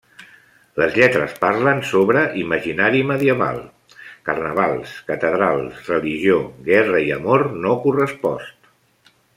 [0.83, 3.61] Les lletres parlen sobre imaginari medieval:
[4.31, 6.39] carnavals, catedrals, religió,
[6.71, 8.75] guerra i amor no correspost.